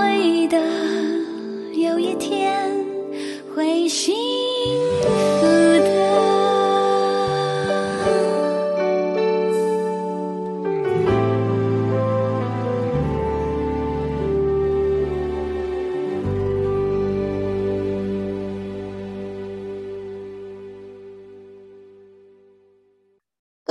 [0.00, 0.58] 会的
[1.74, 2.66] 有一天
[3.54, 4.14] 会醒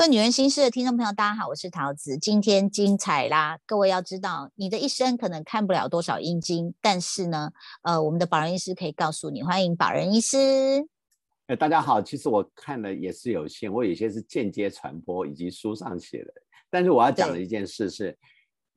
[0.10, 2.18] 女人心事的听众朋友，大家好，我是桃子。
[2.18, 3.60] 今天精彩啦！
[3.68, 7.52] 各位要知道，你的一生可能看不了多少阴茎，但是呢，
[7.84, 9.44] 呃，我们的保人医师可以告诉你。
[9.44, 10.88] 欢迎保人医师。
[11.46, 16.34] 哎，大家好，其实我看的也是有限，我有些是间接传播以及书上写的。
[16.72, 18.18] 但是我要讲的一件事是，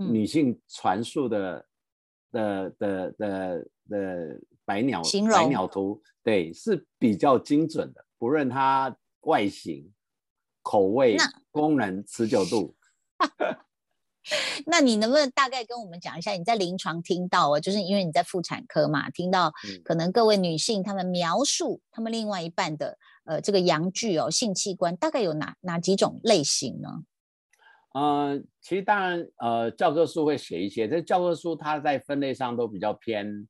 [0.01, 1.67] 嗯女性传述的
[2.31, 9.91] 的的的的百鸟形百容鸟图，对，是比较精准的，不论它外形、
[10.63, 12.75] 口味那、功能、持久度。
[14.67, 26.89] 那你能不能大概跟我们讲一下，你在临床听到哦，就是因为你在妇产科嘛，听到嗯可能各位女性她们描述她们另外一半的呃这个阳具哦性器官，大概有哪哪几种类型呢？
[27.95, 33.49] 呃，其实当然，呃，教科书会写一些，这教科书它在分类上都比较偏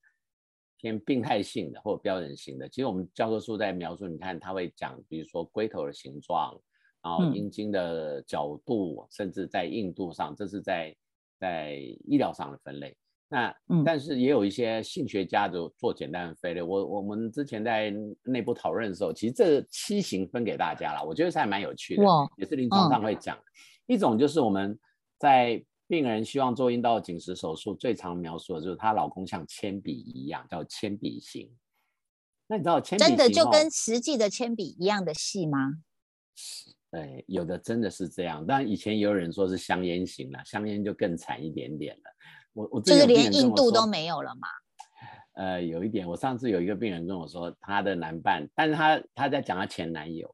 [0.78, 2.68] 偏病态性的或者标准型的。
[2.68, 6.58] 其实我们教科书在描述，你看它会讲，比如说龟头的形状，
[7.02, 10.94] 然后嗯阴茎的角度，甚至在硬度上，这是在
[11.38, 12.96] 在医疗上的分类。
[13.28, 16.62] 那嗯但是也有一些性学家就做简单的分类。
[16.62, 17.90] 我我们之前在
[18.22, 22.02] 内部讨论的时候，其实这七型分给大家了，我觉得是还蛮有趣的。
[22.36, 23.38] 也是临床上会讲。
[23.86, 24.78] 一种就是我们
[25.18, 31.50] 在病人希望做阴道紧实手术，最常描述的就是她老公像铅笔一样，叫铅笔型。
[32.46, 35.82] 那你知道铅真的就哦跟实际的铅笔一样的细吗？
[36.92, 42.02] 对，有的真的是这样，但以前也有人说是香烟型了，香烟就更惨一点点了。
[42.52, 44.46] 我我之就是连硬度都没有了嘛？
[45.32, 50.32] 呃，有一点，我上次有一个病人跟我说，她的男伴，但是她她在讲她前男友，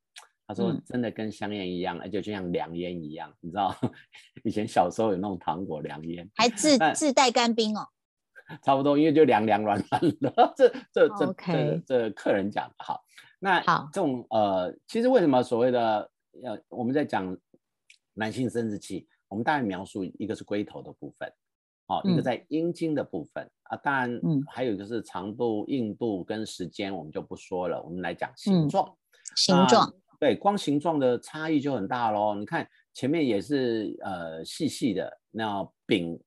[0.49, 3.73] 她说嗯真的跟香烟一样，而且就像凉烟一样，你知道，
[4.43, 7.87] 以前小时候有那种糖果凉烟，还自自带干冰哦？
[8.65, 13.05] 差不多，因为就凉凉软软的，这这这这客人讲的好。
[13.39, 16.11] 那好这种呃，其实为什么所谓的
[16.43, 17.37] 呃，我们在讲
[18.15, 21.33] 男性生殖器，我们大概描述一个是龟头的部分，
[21.87, 28.97] 哦，一个嗯在阴茎的部分啊，当然嗯还有一个是长度、硬度跟时间，我们就不说了，我们来讲形嗯状。
[29.25, 32.35] 那形状，对，光形状的差异就很大喽。
[32.35, 36.19] 你看前面也是呃细细的，那柄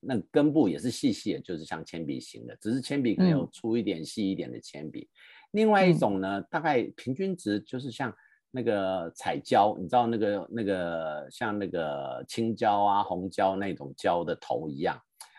[0.00, 5.08] 那根部也是细细的，就是像铅笔型的，只是铅笔可能有嗯粗一点、细一点的铅笔。
[5.50, 8.14] 另外一嗯种呢，大概平均值就是像
[8.54, 14.96] 那个彩椒，你知道那个那个像那个青椒啊、红椒那种椒的头一样。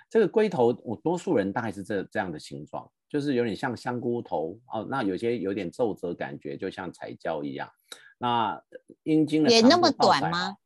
[0.10, 4.86] 这个龟头，我多数人大概是这这样的形状，就是有点像香菇头哦。
[4.90, 7.70] 那有些有点皱褶感觉，就像彩椒一样。
[8.18, 8.62] 那
[9.04, 10.58] 阴茎的长也那么短吗好？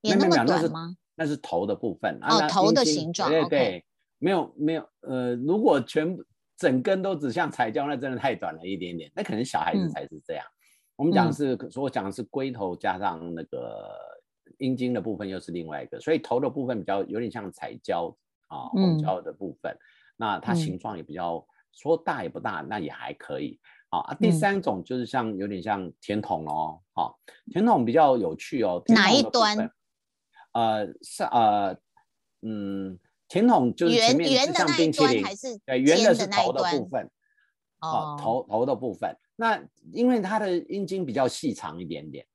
[0.00, 0.96] 也那么短吗？
[1.14, 3.84] 那是头的部分哦那阴茎头的形状对对，
[4.18, 6.24] 没有没有呃，如果全部
[6.56, 9.08] 整根都只像彩椒，那真的太短了一点点。
[9.14, 10.44] 那可能小孩子嗯才是这样。
[10.96, 13.90] 我们讲的嗯是，所以我讲的是龟头加上那个
[14.58, 18.16] 阴茎的部分，又是另外一个，所以头的部分比较有点像彩椒
[18.48, 19.76] 啊，红嗯椒的部分。
[20.16, 23.58] 那它嗯形状也比较说大也不大，那也还可以。
[23.90, 27.18] 好啊，第嗯三种就是像有点像甜筒哦，好，
[27.50, 28.82] 甜筒比较有趣哦。
[28.86, 29.70] 哪一端？
[30.52, 31.76] 呃，是呃，
[32.42, 32.96] 嗯，
[33.26, 37.10] 甜筒就是前圆面是像冰淇淋，还是对，圆的是头的部分，
[37.80, 39.16] 哦啊，，头头的部分。
[39.36, 39.62] 那
[39.92, 42.26] 因为它的阴茎比较细长一点点，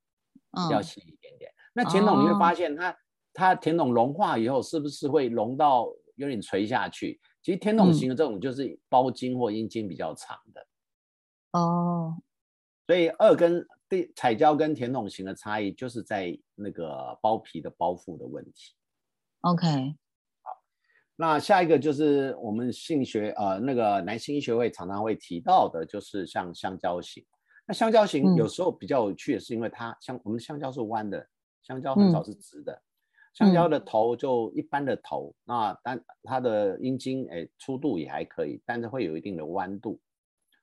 [0.52, 1.52] 比较嗯，细一点点。
[1.74, 2.98] 那甜筒你会哦发现它
[3.34, 7.20] 它甜筒融化以后，是不是会融到有点垂下去？
[7.42, 10.68] 其实甜筒嗯型的这种就是包茎或阴茎比较长的，
[11.52, 12.22] 哦，
[12.86, 18.76] 所以二跟第彩椒跟甜筒型的差异就是在那个包皮的包覆的问题。
[19.42, 19.96] OK，
[21.22, 27.22] 那下一个就是我们性学呃那个男性医学会常常会提到的，就是像香蕉型。
[27.68, 31.28] 那香蕉型嗯有时候比较有趣的是，因为它香我们的香蕉是弯的，
[31.62, 32.82] 香蕉很少嗯是直的。
[33.34, 40.00] 香蕉的头就一般的头，那但它的阴茎哎粗度也还可以，但是会有一定的弯度。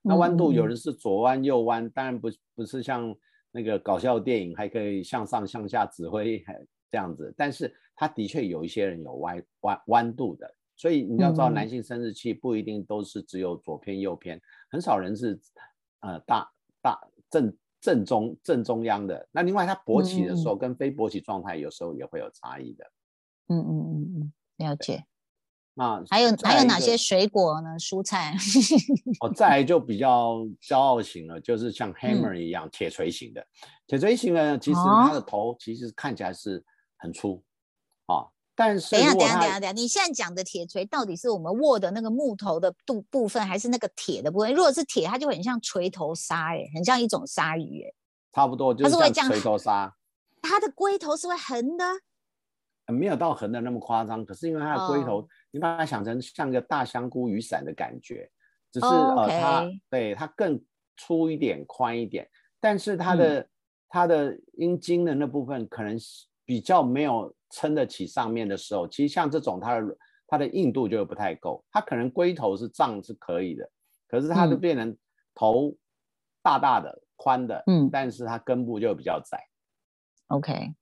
[0.01, 3.15] 那弯度有人是左弯右弯，当然不不是像
[3.53, 6.59] 那个搞笑电影还可以向上向下指挥还
[6.97, 14.41] 这样子，但是它的确有一些人有歪弯弯度的，所以你要知道嗯男性生殖器不一定都是只有左偏右偏，
[14.71, 15.39] 很少人是
[16.01, 16.51] 呃大
[16.81, 16.99] 大
[17.29, 19.29] 正正中正中央的。
[19.31, 22.85] 那另外它勃起的时候跟非勃起状态有时候也会有差异的。
[23.49, 25.05] 嗯嗯嗯嗯，了解。
[25.79, 27.77] 那还有还有哪些水果呢？
[27.79, 28.35] 蔬菜？
[29.21, 33.47] 哦，再来就比较骄傲型了，就是像嗯 hammer 一样、铁锤型的。
[33.87, 36.65] 铁锤型呢其实它的哦头其实看起来是
[36.97, 37.43] 很粗
[38.07, 44.53] 啊，但是等一下，等一下，等一下，等一下，你现在讲的铁锤到底是我们握的那个木头的部部分，还是那个铁的部分？
[44.55, 47.93] 如果是铁，它就很像锤头鲨，哎，很像一种鲨鱼，哎，
[48.33, 49.95] 差不多就是会这样是像锤头鲨，
[50.43, 51.85] 它的龟头是会横的。
[52.87, 58.31] 呃没有到横的那么夸张，可是因为它的龟头，哦你把它想成像个大香菇雨伞的感觉，
[58.71, 60.65] 只是、哦呃它对它更
[60.97, 63.49] 粗一点、宽一点，但是它嗯的、
[63.89, 73.69] 它的阴茎的那部分可能是比较没有撑得起上面的时候，其实像这种它的它的硬度就不太够，它可能龟头是胀是可以的，
[74.09, 74.97] 可是它就嗯变成
[75.35, 75.77] 头
[76.43, 79.39] 大大的、宽的，嗯但是它根部就比较窄。
[80.29, 80.73] OK，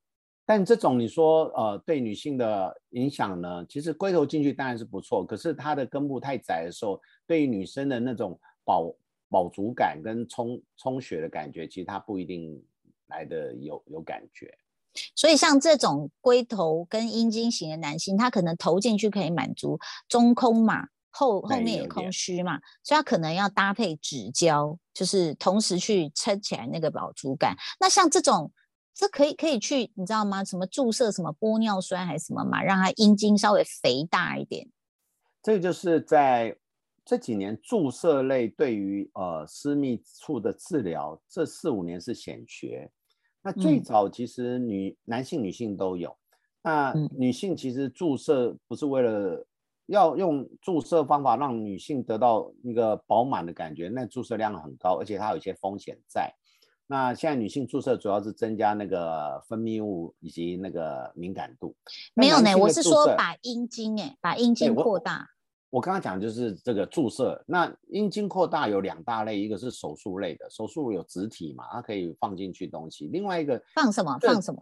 [0.47, 8.95] 但这种你说呃对女性的影响呢，其实龟头进去当然是不错，可是它的根部太窄的时候，对于女生的那种饱
[9.29, 12.63] 饱足感跟充充血的感觉，其实它不一定
[13.09, 14.55] 来的有有感觉。
[15.14, 27.56] 所以像这种龟头跟阴茎型的男性，他可能投进去可以满足中空嘛，后后面也空虚嘛，所以他可能要搭配指胶，就是同时去撑起来那个饱足感。
[27.81, 28.52] 那像这种，
[28.94, 30.44] 这可以可以去，你知道吗？
[30.44, 34.69] 什么注射什么玻尿酸还是什么嘛，让他阴茎稍微肥大一点。
[35.43, 36.56] 这个就是在
[37.05, 42.91] 这几年注射类对于呃私密处的治疗，这四五年是显学。
[43.44, 46.17] 那最嗯早其实女、男性、女性都有。
[46.62, 49.46] 那嗯女性其实注射不是为了
[49.87, 56.35] 要用注射方法让女性得到那个饱满的感觉，那注射量很高，而且它有一些风险在。
[56.87, 61.75] 那现在女性注射主要是增加那个分泌物以及那个敏感度。
[62.14, 65.29] 没有呢，我是说把阴茎哎，把阴茎扩大。
[65.75, 74.17] 我刚刚讲的就是这个注射，那阴茎扩大有两大类，一个是手术类的，手术有植体嘛，它可以放进去东西；另外一个放什么？
[74.21, 74.61] 放什么？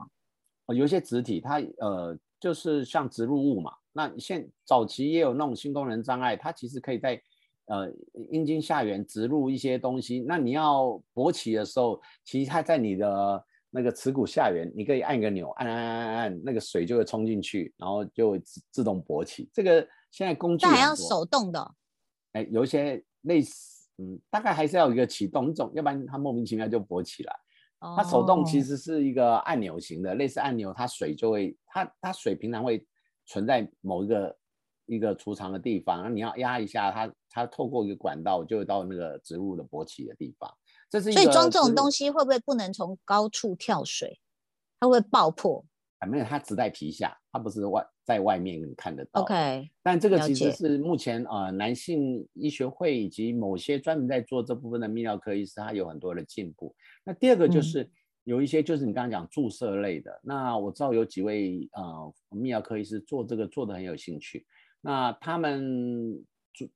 [0.64, 7.20] 呃有一些植体它呃就是像植入物嘛，那现早期也有那种性功能障碍，它其实可以在
[7.66, 7.92] 呃
[8.30, 19.50] 阴茎下缘植入一些东西，那你要勃起的时候，其实它在你的那个耻骨下缘，你可以按一个钮，按按按按按，那个水就会冲进去，然后就会自自动勃起。
[19.52, 21.74] 这个现在工具这还要手动的哦。
[22.34, 27.34] 哎，有一些类似，嗯，大概还是要有一个启动，种，要不然它莫名其妙就勃起来。
[27.96, 32.86] 它手动其哦实是一个按钮型的，类似按钮，它水就会，它它水平常会
[33.26, 34.38] 存在某一个
[34.86, 40.48] 一个储藏的地方，然后你要压一下它，它透过一个管道就会到那个植物的勃起的地方。
[40.88, 44.20] 这是一个所以装这种东西会不会不能从高处跳水？
[44.78, 45.64] 它会爆破
[45.98, 49.22] 啊，没有，它只在皮下，它不是外在外面你看得到。
[49.22, 56.74] ？OK，但这个其实是目前呃男性医学会以及某些专门在做这部分的泌尿科医师，他有很多的进步。
[57.04, 57.90] 那第二个就嗯是
[58.24, 64.46] 有一些就是你刚刚讲注射类的，那我知道有几位呃泌尿科医师做这个做的很有兴趣。
[64.80, 66.24] 那他们，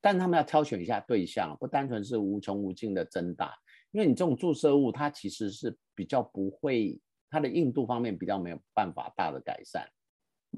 [0.00, 3.52] 但他们要挑选一下对象，不单纯是无穷无尽的增大，
[3.90, 7.00] 因为你这种注射物它其实是比较不会，
[7.31, 9.88] 它的硬度方面比较没有办法大的改善。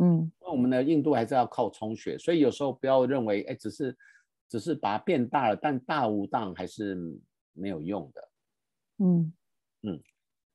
[0.00, 3.96] 嗯那我们的硬度还是要靠充血，所以有时候不要认为，哎，只是
[4.48, 6.96] 只是把它变大了，但大无当还是
[7.52, 8.28] 没有用的。
[8.98, 9.32] 嗯
[9.82, 10.00] 嗯，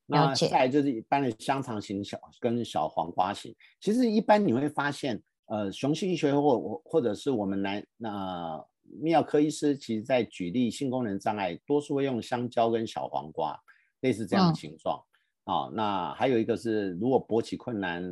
[0.06, 8.58] 那再来就是一般的香肠型小跟小黄瓜型，其实一般你会发现，呃，雄性医学或或者是我们男那
[9.00, 13.58] 泌尿科医师，其实在举例性功能障碍，多数会用香蕉跟小黄瓜，
[14.00, 15.02] 类似这样嗯的形状。
[15.44, 18.02] 啊、那还有一个是，如果勃起困难、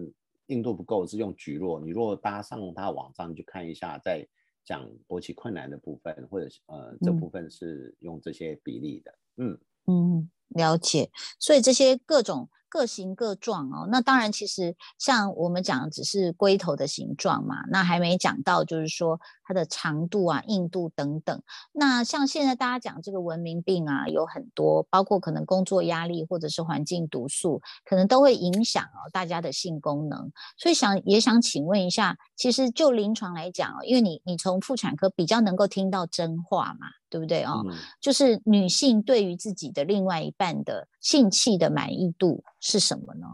[0.52, 1.80] 硬度不够，是用菊络。
[1.80, 4.26] 你如果搭上他网站去看一下，在
[4.64, 9.18] 讲勃起困难的部分，或者是呃这嗯部分是用这些比例的。
[9.38, 11.10] 嗯，嗯，了解。
[11.40, 21.42] 所以这些各种各形各状哦，那当然，其实像我们讲的只是龟头的形状嘛，那还没讲到就是说它的长度啊、硬度等等。
[21.72, 30.32] 那像现在大家讲这个文明病啊，有很多，包括可能工作压力或者是环境毒素，可能都会影响哦大家的性功能。
[30.56, 37.62] 所以想也想请问一下，其实就临床来讲哦，因为你你从妇产科比较能够听到真话嘛，对不对哦？
[37.68, 43.26] 嗯就是女性对于自己的另外一半的性器的满意度是什么呢？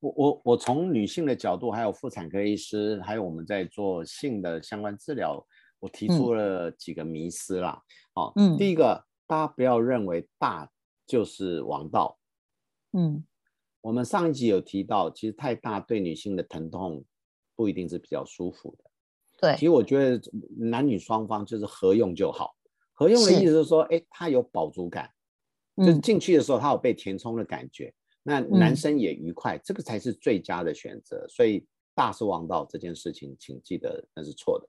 [0.00, 5.46] 我我我从女性的角度，还有妇产科医师，还有我们在做性的相关治疗，
[5.78, 7.82] 我提出了几个迷思啦。
[8.14, 10.70] 哦，嗯第一个，大家不要认为大
[11.06, 12.16] 就是王道。
[12.94, 13.22] 嗯
[13.82, 17.04] 我们上一集有提到，其实太大对女性的疼痛
[17.54, 18.84] 不一定是比较舒服的。
[19.38, 20.18] 对其实我觉得
[20.56, 22.55] 男女双方就是合用就好。
[22.98, 25.08] 合用的意思是说，哎，他有饱足感，
[25.76, 31.24] 就是嗯进去的时候他有被填充的感觉，那男嗯生也愉快，这个才是最佳的选择。
[31.28, 34.66] 所以大是王道这件事情，请记得那是错的。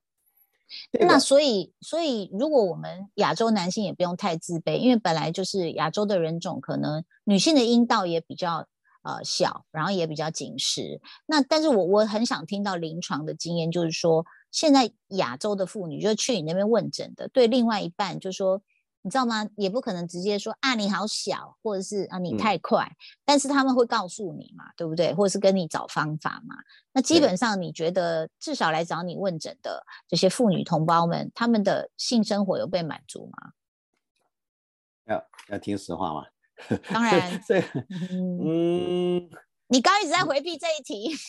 [0.99, 8.67] 那所以，所以如果我们亚洲男性也不用太自卑，因为本来就是亚洲的人种，可能女性的阴道也比较
[9.07, 10.99] 呃小，然后也比较紧实。
[11.25, 18.61] 那但是我我很想听到临床的经验，就是说现在亚洲的妇女，就是去你那边问诊的，对另外一半就说。
[19.03, 19.47] 你知道吗？
[19.55, 22.91] 也不可能直接说啊你好小，或者是啊你嗯太快，
[23.23, 25.13] 但是他们会告诉你嘛，对不对？
[25.13, 26.55] 或者是跟你找方法嘛。
[26.91, 33.53] 那基本上你觉得至少来找你问诊的这些妇女同胞们，他们的性生活有被满足吗？
[35.05, 36.25] 要要听实话吗？
[36.91, 37.61] 当然 这
[38.11, 38.96] 嗯，嗯，
[39.67, 41.15] 你刚刚一直在回避这一题。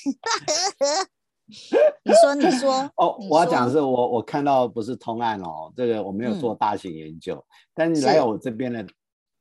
[2.05, 7.43] 你说，你说，哦，我要讲的是我我看到不是通案哦，这个我没有做大型研究，
[7.73, 8.87] 但是来我这边的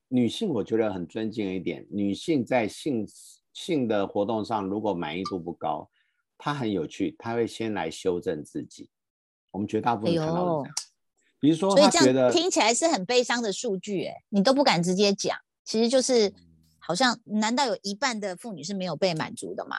[0.08, 3.06] 女性，我觉得很尊敬一点，女性在性
[3.52, 5.90] 性的活动上如果满意度不高，
[6.38, 8.90] 她很有趣，她会先来修正自己。
[9.52, 10.74] 我们绝大部分哎看到是呦这样，
[11.42, 16.34] 比如说所以这样听起来是很悲伤的数据，哎，你都不敢直接讲，其实就是
[16.88, 19.76] 好像，难道有一半的妇女是没有被满足的吗？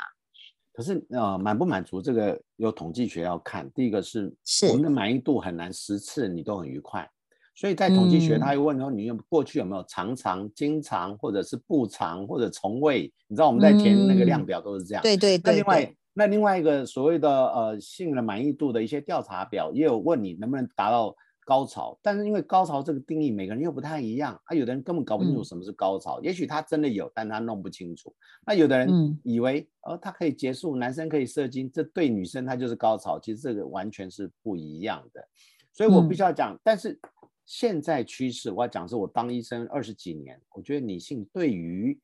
[0.75, 3.69] 可是呃，满不满足这个有统计学要看。
[3.73, 7.09] 第一个是是我们的满意度很难十次你都很愉快，
[7.55, 13.11] 所以在统计学嗯他会问说你有过去有没有常常、经常或者是不常或者从未？
[13.27, 15.03] 你知道我们在填那个量嗯表都是这样。
[15.03, 21.17] 对对对那另外对，那另外一个所谓的呃性的满意度的一些调查表也有问你能不能达到
[21.49, 28.15] 高潮，但是因为高潮这个定义每个人又不太一样，啊，有的人根本搞不清楚嗯什么是高潮，也许他真的有，但他弄不清楚。
[28.47, 35.27] 那有的人嗯以为哦，他可以结束，男生可以射精，这对女生她就是高潮，其实这个完全是不一样的。
[35.73, 37.01] 所以我必须要讲，但是
[37.47, 41.99] 现在趋势，我要讲是我当医生二十几年，我觉得女性对于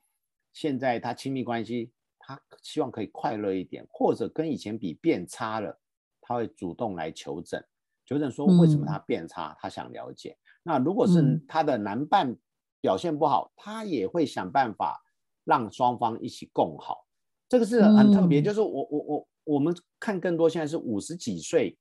[0.55, 5.79] 现在她亲密关系，她希望可以快乐一点，或者跟以前比变差了，
[6.23, 7.63] 她会主动来求诊，
[8.05, 8.89] 求诊说为什么嗯。
[8.89, 10.37] 她变差，他想了解。
[10.63, 12.37] 那如果是他的男伴
[12.81, 15.03] 表现不好，他也会想办法
[15.45, 17.07] 让双方一起共好。
[17.49, 18.45] 这个是很特别，嗯。
[18.45, 21.77] 就是我我我我们看更多现在是五十几岁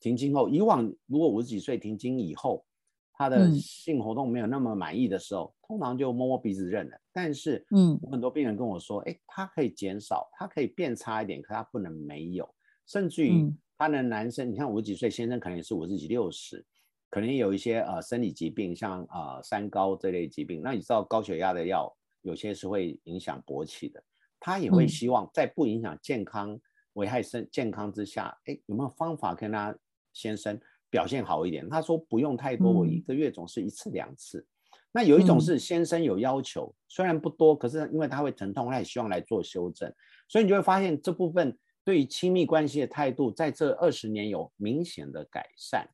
[0.00, 2.64] 停经后，以往如果五十几岁停经以后，
[3.12, 3.54] 他的嗯。
[3.54, 6.96] 性活动没有那么满意的时候，通常就摸摸鼻子认了。
[7.12, 7.98] 但是，嗯。
[8.02, 12.48] 我很多病人跟我说，哎，他可以减少，他可以变差一点，可他不能没有，
[12.86, 16.64] 甚至于嗯他的男生，你看五十几岁先生可能也是五十几六十，
[17.08, 20.60] 可能有一些呃生理疾病，像呃三高这类疾病。
[20.62, 21.90] 那你知道高血压的药
[22.22, 24.02] 有些是会影响勃起的，
[24.40, 26.60] 他也会嗯希望在不影响健康、
[26.94, 29.72] 危害身健康之下，哎，有没有方法跟他
[30.12, 31.68] 先生表现好一点？
[31.68, 34.44] 他说不用太多，我一嗯个月总是一次两次。
[34.90, 39.92] 那有一种嗯是先生有要求，虽然不多，可是因为他会疼痛，他也希望来做修正，
[40.26, 41.56] 所以你就会发现这部分
[41.88, 45.88] 对于亲密关系的态度，在这二十年有明显的改善。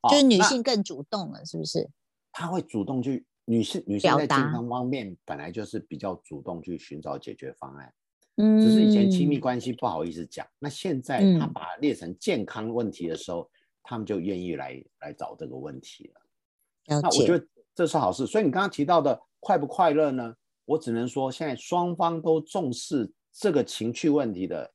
[0.00, 1.88] 哦就是女性更主动了，是不是？
[2.32, 7.94] 她会主动去，女性女性在健康方面本来就是比较主动去寻找解决方案，
[8.34, 13.48] 嗯只是以前亲密关系不好意思讲，那现在他嗯把它列成健康问题的时候，
[13.84, 17.00] 他们就愿意来来找这个问题了。
[17.00, 18.26] 那我觉得这是好事。
[18.26, 20.34] 所以你刚刚提到的快不快乐呢？
[20.64, 24.68] 我只能说，现在双方都重视这个情趣问题的，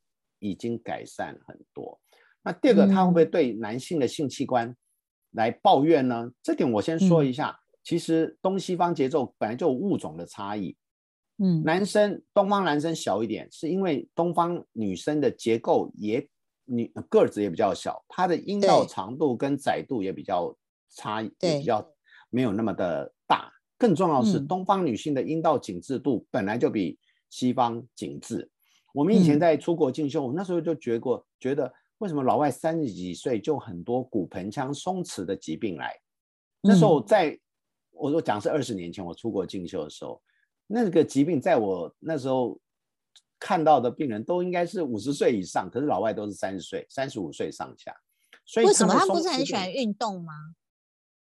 [0.44, 2.00] 已经改善很多。
[2.44, 4.76] 那第二个，他会不会嗯对男性的性器官
[5.32, 6.30] 来抱怨呢？
[6.44, 7.58] 这点我先说嗯一下。
[7.84, 10.76] 其实东西方节奏本来就有物种的差异，
[11.38, 16.26] 嗯男生东方男生小一点，是因为东方女生的结构也
[16.66, 20.56] 女个子也比较小，她的阴道长度跟窄度也比较
[20.90, 21.86] 差，也对比较
[22.30, 23.52] 没有那么的大。
[23.78, 26.98] 更重要的是，嗯东方女性的阴道紧致度本来就比
[27.30, 28.50] 西方紧致。
[28.94, 35.94] 我们以前嗯在出国进修，我那时候就觉过，觉得为什么老外三十几岁就很多骨盆腔松弛的疾病来？
[36.62, 37.40] 那时候嗯在，
[37.92, 40.22] 我我讲是二十年前我出国进修的时候，
[40.68, 42.58] 那个疾病在我那时候
[43.40, 47.94] 看到的病人都应该是五十岁以上，可是老外都是三十岁、三十五岁上下。
[48.46, 50.34] 所以为什么他不是很喜欢运动吗？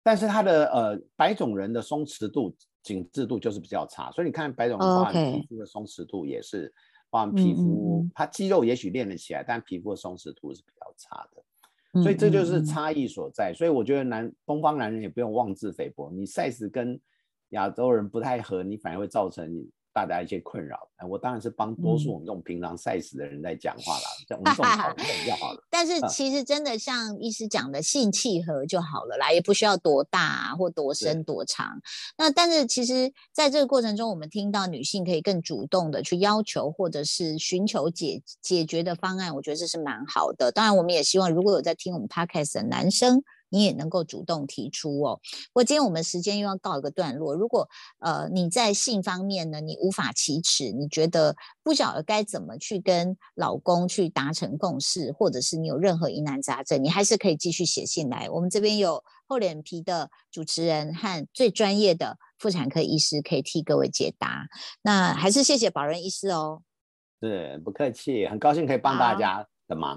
[0.02, 6.72] 但是他的呃白种人的松弛度、紧致度就是比较差，所以你看白种人哦包含皮肤的松弛度也是，
[7.10, 11.42] 包含皮肤嗯，他肌肉也许练得起来，但皮肤的松弛度是比较差的。
[11.92, 13.52] 嗯所以这就是差异所在。
[13.52, 17.00] 所以我觉得男东方男人也不用妄自菲薄，你 size 跟
[17.48, 20.78] 亚洲人不太合，你反而会造成你大家一些困扰。
[20.96, 25.62] 哎，我当然是帮多数我们这种平常晒死的人在讲话啦， 这我们这种讨论就好了。
[25.70, 31.80] 但是其实真的像医师讲的，性契合就好了啦，也不需要多大或多深多长。
[32.16, 40.52] 那但是其实在这个过程中，我们听到女性可以更主动的去要求或者是寻求解解决的方案，我觉得这是蛮好的。
[40.52, 43.22] 当然，我们也希望如果有在听我们 podcast 的男生。
[43.50, 45.20] 你也能够主动提出哦。
[45.52, 47.34] 不过今天我们时间又要告一个段落。
[47.34, 58.30] 如果呃你在性方面呢，你无法启齿，你觉得不晓得该怎么去跟老公去达成共识，或者是你有任何疑难杂症，你还是可以继续写信来。
[58.30, 64.46] 我们这边有厚脸皮的主持人和最专业的妇产科医师可以替各位解答。
[64.82, 66.62] 那还是谢谢宝仁医师哦。
[67.22, 69.46] 是不客气，很高兴可以帮大家。
[69.70, 69.96] 的忙，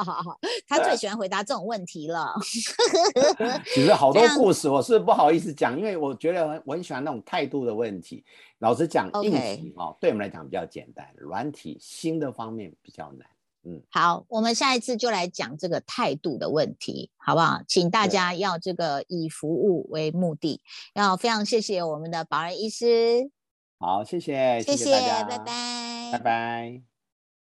[0.68, 2.34] 他最喜欢回答这种问题了。
[3.74, 8.22] 其实好 多故事我是不好意思讲，因为我觉得我很喜欢那种态度的问题。
[8.58, 13.26] 老实讲，硬体哦，对我们来讲比较简单，软体新的方面比较难。
[13.64, 17.60] 嗯，好，我们下一次就来讲这个态度的问题，好不好？
[17.66, 20.60] 请大家要这个以服务为目的，
[20.94, 23.30] 要非常谢谢我们的保安医师。
[23.78, 26.87] 好，谢谢，谢谢大家，拜拜，拜拜。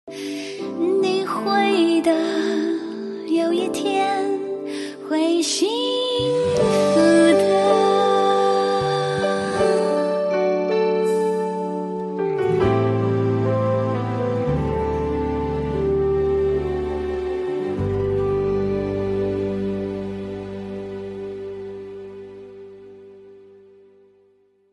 [0.10, 2.14] 你会的，
[3.28, 4.40] 有一天
[5.10, 5.68] 会幸
[6.56, 6.87] 福。